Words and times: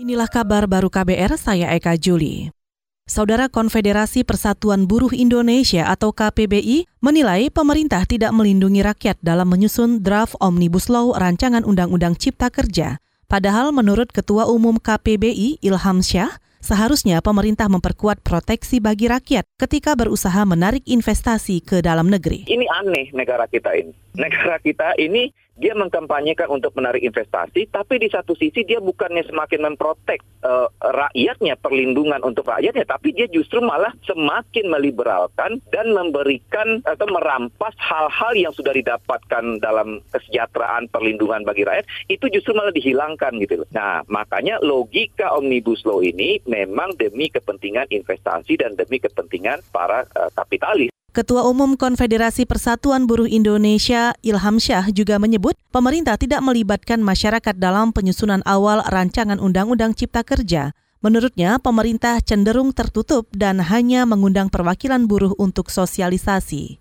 Inilah 0.00 0.32
kabar 0.32 0.64
baru 0.64 0.88
KBR, 0.88 1.36
saya 1.36 1.76
Eka 1.76 1.92
Juli. 2.00 2.48
Saudara 3.04 3.52
Konfederasi 3.52 4.24
Persatuan 4.24 4.88
Buruh 4.88 5.12
Indonesia 5.12 5.92
atau 5.92 6.08
KPBI 6.08 6.88
menilai 7.04 7.52
pemerintah 7.52 8.08
tidak 8.08 8.32
melindungi 8.32 8.80
rakyat 8.80 9.20
dalam 9.20 9.52
menyusun 9.52 10.00
draft 10.00 10.40
Omnibus 10.40 10.88
Law 10.88 11.12
Rancangan 11.12 11.68
Undang-Undang 11.68 12.16
Cipta 12.16 12.48
Kerja. 12.48 12.96
Padahal 13.28 13.76
menurut 13.76 14.08
Ketua 14.08 14.48
Umum 14.48 14.80
KPBI 14.80 15.60
Ilham 15.60 16.00
Syah, 16.00 16.32
seharusnya 16.64 17.20
pemerintah 17.20 17.68
memperkuat 17.68 18.24
proteksi 18.24 18.80
bagi 18.80 19.04
rakyat 19.04 19.44
ketika 19.60 19.92
berusaha 19.92 20.48
menarik 20.48 20.80
investasi 20.88 21.60
ke 21.60 21.84
dalam 21.84 22.08
negeri. 22.08 22.48
Ini 22.48 22.64
aneh 22.72 23.12
negara 23.12 23.44
kita 23.44 23.76
ini. 23.76 23.92
Negara 24.18 24.58
kita 24.58 24.98
ini 24.98 25.30
dia 25.60 25.76
mengkampanyekan 25.76 26.48
untuk 26.48 26.72
menarik 26.72 27.04
investasi, 27.04 27.68
tapi 27.68 28.00
di 28.00 28.08
satu 28.08 28.32
sisi 28.32 28.64
dia 28.64 28.80
bukannya 28.80 29.20
semakin 29.28 29.68
memprotek 29.68 30.24
uh, 30.40 30.72
rakyatnya, 30.80 31.60
perlindungan 31.60 32.24
untuk 32.24 32.48
rakyatnya, 32.48 32.88
tapi 32.88 33.12
dia 33.12 33.28
justru 33.28 33.60
malah 33.60 33.92
semakin 34.08 34.72
meliberalkan 34.72 35.60
dan 35.68 35.92
memberikan 35.92 36.80
atau 36.88 37.04
merampas 37.12 37.76
hal-hal 37.76 38.32
yang 38.32 38.52
sudah 38.56 38.72
didapatkan 38.72 39.60
dalam 39.60 40.00
kesejahteraan 40.16 40.88
perlindungan 40.88 41.44
bagi 41.44 41.68
rakyat, 41.68 41.84
itu 42.08 42.24
justru 42.32 42.56
malah 42.56 42.72
dihilangkan 42.72 43.36
gitu 43.44 43.60
loh. 43.60 43.68
Nah, 43.76 44.00
makanya 44.08 44.56
logika 44.64 45.28
Omnibus 45.36 45.84
Law 45.84 46.00
ini 46.00 46.40
memang 46.48 46.96
demi 46.96 47.28
kepentingan 47.28 47.92
investasi 47.92 48.56
dan 48.56 48.80
demi 48.80 48.96
kepentingan 48.96 49.60
para 49.76 50.08
uh, 50.16 50.32
kapitalis. 50.32 50.88
Ketua 51.10 51.42
Umum 51.42 51.74
Konfederasi 51.74 52.46
Persatuan 52.46 53.10
Buruh 53.10 53.26
Indonesia 53.26 54.14
Ilham 54.22 54.62
Syah 54.62 54.94
juga 54.94 55.18
menyebut 55.18 55.58
pemerintah 55.74 56.14
tidak 56.14 56.38
melibatkan 56.38 57.02
masyarakat 57.02 57.58
dalam 57.58 57.90
penyusunan 57.90 58.46
awal 58.46 58.78
rancangan 58.86 59.42
Undang-Undang 59.42 59.98
Cipta 59.98 60.22
Kerja. 60.22 60.70
Menurutnya, 61.02 61.58
pemerintah 61.58 62.22
cenderung 62.22 62.70
tertutup 62.70 63.26
dan 63.34 63.58
hanya 63.58 64.06
mengundang 64.06 64.54
perwakilan 64.54 65.10
buruh 65.10 65.34
untuk 65.34 65.66
sosialisasi. 65.66 66.78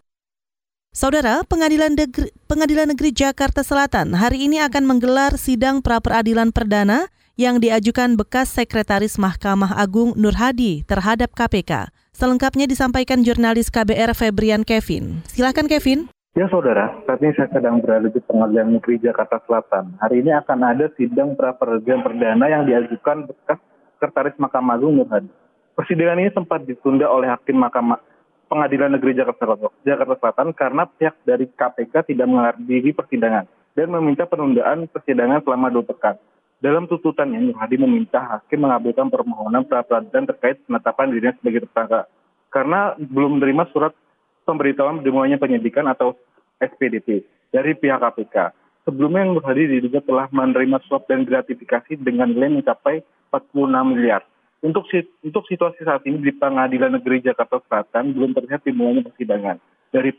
Saudara, 0.94 1.42
Pengadilan 1.50 1.98
Negeri, 1.98 2.30
Pengadilan 2.46 2.94
Negeri 2.94 3.10
Jakarta 3.10 3.66
Selatan 3.66 4.14
hari 4.14 4.46
ini 4.46 4.62
akan 4.62 4.86
menggelar 4.86 5.42
sidang 5.42 5.82
pra-peradilan 5.82 6.54
perdana 6.54 7.10
yang 7.34 7.58
diajukan 7.58 8.14
bekas 8.14 8.54
Sekretaris 8.54 9.18
Mahkamah 9.18 9.74
Agung 9.74 10.14
Nur 10.14 10.38
Hadi 10.38 10.86
terhadap 10.86 11.34
KPK. 11.34 11.90
Selengkapnya 12.20 12.68
disampaikan 12.68 13.24
jurnalis 13.24 13.72
KBR 13.72 14.12
Febrian 14.12 14.68
Kevin. 14.68 15.24
Silakan 15.32 15.72
Kevin. 15.72 16.12
Ya 16.36 16.52
saudara, 16.52 16.92
saat 17.08 17.24
ini 17.24 17.32
saya 17.32 17.48
sedang 17.48 17.80
berada 17.80 18.12
di 18.12 18.20
Pengadilan 18.20 18.76
Negeri 18.76 19.00
Jakarta 19.00 19.40
Selatan. 19.48 19.96
Hari 20.04 20.20
ini 20.20 20.36
akan 20.36 20.60
ada 20.68 20.92
sidang 21.00 21.40
pra 21.40 21.56
peradilan 21.56 22.04
perdana 22.04 22.44
yang 22.52 22.68
diajukan 22.68 23.24
bekas 23.24 23.64
Sekretaris 23.96 24.36
Mahkamah 24.36 24.76
Agung 24.76 25.00
Nur 25.00 25.08
Hadi. 25.08 25.32
Persidangan 25.80 26.20
ini 26.20 26.28
sempat 26.36 26.68
ditunda 26.68 27.08
oleh 27.08 27.32
Hakim 27.32 27.56
Mahkamah 27.56 28.04
Pengadilan 28.52 29.00
Negeri 29.00 29.16
Jakarta 29.16 30.20
Selatan 30.20 30.52
karena 30.52 30.92
pihak 30.92 31.16
dari 31.24 31.48
KPK 31.48 32.04
tidak 32.04 32.28
menghadiri 32.28 32.92
persidangan 33.00 33.48
dan 33.80 33.88
meminta 33.96 34.28
penundaan 34.28 34.92
persidangan 34.92 35.40
selama 35.48 35.72
dua 35.72 35.88
pekan. 35.88 36.20
Dalam 36.60 36.92
tuntutannya, 36.92 37.40
Nur 37.40 37.56
Hadi 37.56 37.80
meminta 37.80 38.20
hakim 38.20 38.68
mengabulkan 38.68 39.08
permohonan 39.08 39.64
pra-peradilan 39.64 40.28
terkait 40.28 40.60
penetapan 40.68 41.08
dirinya 41.08 41.34
sebagai 41.40 41.64
tersangka 41.64 42.12
karena 42.52 43.00
belum 43.00 43.40
menerima 43.40 43.64
surat 43.72 43.96
pemberitahuan 44.44 45.00
dimulainya 45.00 45.40
penyidikan 45.40 45.88
atau 45.88 46.20
SPDP 46.60 47.24
dari 47.56 47.80
pihak 47.80 48.04
KPK. 48.04 48.52
Sebelumnya 48.84 49.24
Nur 49.32 49.40
Hadi 49.40 49.72
diduga 49.72 50.04
telah 50.04 50.28
menerima 50.36 50.84
suap 50.84 51.08
dan 51.08 51.24
gratifikasi 51.24 51.96
dengan 51.96 52.28
nilai 52.28 52.60
mencapai 52.60 53.08
46 53.32 53.96
miliar. 53.96 54.28
Untuk 54.60 54.84
untuk 55.24 55.48
situasi 55.48 55.88
saat 55.88 56.04
ini 56.04 56.20
di 56.20 56.36
Pengadilan 56.36 57.00
Negeri 57.00 57.24
Jakarta 57.24 57.64
Selatan 57.72 58.12
belum 58.12 58.36
terlihat 58.36 58.68
dimulainya 58.68 59.08
persidangan. 59.08 59.64
Dari 59.96 60.12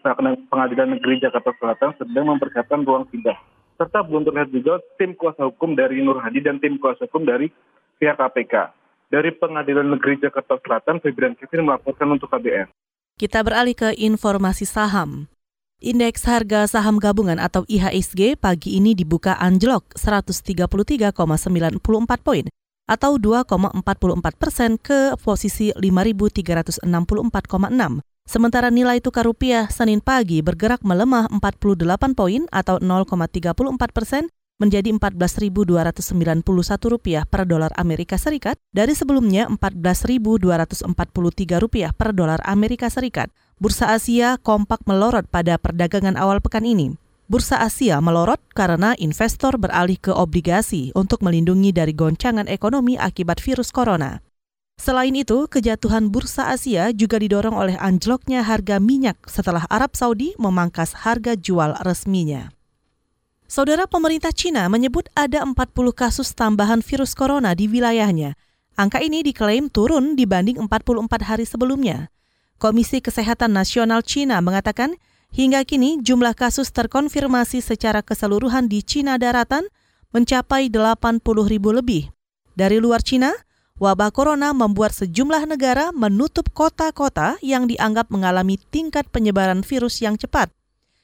Pengadilan 0.49 0.97
Negeri 0.97 1.21
Jakarta 1.21 1.53
Selatan 1.61 2.01
sedang 2.01 2.33
mempersiapkan 2.33 2.81
ruang 2.81 3.05
sidang 3.13 3.37
serta 3.81 4.05
belum 4.05 4.29
terlihat 4.29 4.53
juga 4.53 4.77
tim 5.01 5.17
kuasa 5.17 5.49
hukum 5.49 5.73
dari 5.73 6.05
Nur 6.05 6.21
Hadi 6.21 6.45
dan 6.45 6.61
tim 6.61 6.77
kuasa 6.77 7.09
hukum 7.09 7.25
dari 7.25 7.49
pihak 7.97 8.21
KPK. 8.21 8.77
Dari 9.09 9.33
Pengadilan 9.33 9.89
Negeri 9.89 10.21
Jakarta 10.21 10.61
Selatan, 10.61 11.01
Febrian 11.01 11.33
Kevin 11.35 11.67
melaporkan 11.67 12.13
untuk 12.13 12.29
KBR. 12.29 12.69
Kita 13.17 13.43
beralih 13.43 13.75
ke 13.75 13.97
informasi 13.97 14.69
saham. 14.69 15.27
Indeks 15.81 16.29
harga 16.29 16.69
saham 16.69 17.01
gabungan 17.01 17.41
atau 17.41 17.65
IHSG 17.65 18.37
pagi 18.37 18.77
ini 18.77 18.93
dibuka 18.93 19.33
anjlok 19.41 19.97
133,94 19.97 21.17
poin 22.21 22.45
atau 22.85 23.17
2,44 23.17 23.81
persen 24.37 24.77
ke 24.77 25.17
posisi 25.17 25.73
5.364,6. 25.73 26.85
Sementara 28.31 28.71
nilai 28.71 29.03
tukar 29.03 29.27
rupiah 29.27 29.67
Senin 29.75 29.99
pagi 29.99 30.39
bergerak 30.39 30.87
melemah 30.87 31.27
48 31.35 32.15
poin 32.15 32.47
atau 32.55 32.79
0,34 32.79 33.75
persen 33.91 34.31
menjadi 34.63 34.95
14.291 34.95 36.47
rupiah 36.95 37.27
per 37.27 37.43
dolar 37.43 37.75
Amerika 37.75 38.15
Serikat 38.15 38.55
dari 38.71 38.95
sebelumnya 38.95 39.51
14.243 39.51 40.87
rupiah 41.59 41.91
per 41.91 42.15
dolar 42.15 42.39
Amerika 42.47 42.87
Serikat. 42.87 43.35
Bursa 43.59 43.91
Asia 43.99 44.39
kompak 44.39 44.87
melorot 44.87 45.27
pada 45.27 45.59
perdagangan 45.59 46.15
awal 46.15 46.39
pekan 46.39 46.63
ini. 46.63 46.95
Bursa 47.27 47.59
Asia 47.59 47.99
melorot 47.99 48.39
karena 48.55 48.95
investor 49.03 49.59
beralih 49.59 49.99
ke 49.99 50.15
obligasi 50.15 50.95
untuk 50.95 51.27
melindungi 51.27 51.75
dari 51.75 51.99
goncangan 51.99 52.47
ekonomi 52.47 52.95
akibat 52.95 53.43
virus 53.43 53.75
corona. 53.75 54.23
Selain 54.81 55.13
itu, 55.13 55.45
kejatuhan 55.45 56.09
bursa 56.09 56.49
Asia 56.49 56.89
juga 56.97 57.21
didorong 57.21 57.53
oleh 57.53 57.77
anjloknya 57.77 58.41
harga 58.41 58.81
minyak 58.81 59.21
setelah 59.29 59.69
Arab 59.69 59.93
Saudi 59.93 60.33
memangkas 60.41 61.05
harga 61.05 61.37
jual 61.37 61.77
resminya. 61.85 62.49
Saudara 63.45 63.85
pemerintah 63.85 64.33
Cina 64.33 64.65
menyebut 64.73 65.13
ada 65.13 65.45
40 65.45 65.53
kasus 65.93 66.33
tambahan 66.33 66.81
virus 66.81 67.13
corona 67.13 67.53
di 67.53 67.69
wilayahnya. 67.69 68.41
Angka 68.73 69.05
ini 69.05 69.21
diklaim 69.21 69.69
turun 69.69 70.17
dibanding 70.17 70.57
44 70.57 71.29
hari 71.29 71.45
sebelumnya. 71.45 72.09
Komisi 72.57 73.05
Kesehatan 73.05 73.53
Nasional 73.53 74.01
Cina 74.01 74.41
mengatakan 74.41 74.97
hingga 75.29 75.61
kini 75.69 76.01
jumlah 76.01 76.33
kasus 76.33 76.73
terkonfirmasi 76.73 77.61
secara 77.61 78.01
keseluruhan 78.01 78.65
di 78.65 78.81
Cina 78.81 79.21
daratan 79.21 79.69
mencapai 80.17 80.73
80 80.73 81.21
ribu 81.53 81.69
lebih. 81.69 82.09
Dari 82.57 82.81
luar 82.81 83.05
Cina, 83.05 83.37
Wabah 83.81 84.13
corona 84.13 84.53
membuat 84.53 84.93
sejumlah 84.93 85.49
negara 85.49 85.89
menutup 85.97 86.53
kota-kota 86.53 87.41
yang 87.41 87.65
dianggap 87.65 88.13
mengalami 88.13 88.61
tingkat 88.69 89.09
penyebaran 89.09 89.65
virus 89.65 90.05
yang 90.05 90.21
cepat. 90.21 90.53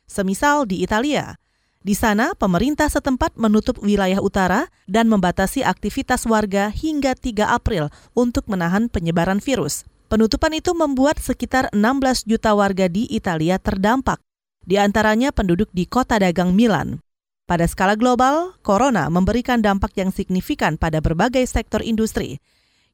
Semisal 0.04 0.68
di 0.68 0.84
Italia, 0.84 1.40
di 1.80 1.96
sana 1.96 2.36
pemerintah 2.36 2.92
setempat 2.92 3.32
menutup 3.40 3.80
wilayah 3.80 4.20
utara 4.20 4.68
dan 4.84 5.08
membatasi 5.08 5.64
aktivitas 5.64 6.28
warga 6.28 6.68
hingga 6.68 7.16
3 7.16 7.48
April 7.48 7.88
untuk 8.12 8.44
menahan 8.44 8.92
penyebaran 8.92 9.40
virus. 9.40 9.88
Penutupan 10.12 10.52
itu 10.52 10.76
membuat 10.76 11.16
sekitar 11.16 11.72
16 11.72 12.28
juta 12.28 12.52
warga 12.52 12.92
di 12.92 13.08
Italia 13.08 13.56
terdampak, 13.56 14.20
di 14.68 14.76
antaranya 14.76 15.32
penduduk 15.32 15.72
di 15.72 15.88
kota 15.88 16.20
dagang 16.20 16.52
Milan. 16.52 17.00
Pada 17.48 17.64
skala 17.64 17.96
global, 17.96 18.52
corona 18.60 19.08
memberikan 19.08 19.64
dampak 19.64 19.96
yang 19.96 20.12
signifikan 20.12 20.76
pada 20.76 21.00
berbagai 21.00 21.48
sektor 21.48 21.80
industri, 21.80 22.36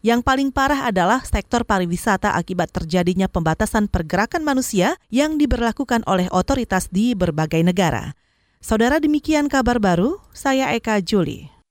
yang 0.03 0.21
paling 0.21 0.51
parah 0.51 0.91
adalah 0.91 1.23
sektor 1.23 1.63
pariwisata 1.63 2.35
akibat 2.35 2.75
terjadinya 2.75 3.31
pembatasan 3.31 3.87
pergerakan 3.87 4.43
manusia 4.43 4.99
yang 5.15 5.39
diberlakukan 5.39 6.03
oleh 6.11 6.27
otoritas 6.35 6.91
di 6.91 7.15
berbagai 7.15 7.63
negara. 7.63 8.19
Saudara 8.59 8.99
demikian 8.99 9.47
kabar 9.47 9.79
baru, 9.79 10.19
saya 10.35 10.75
Eka 10.75 10.99
Juli. 11.03 11.62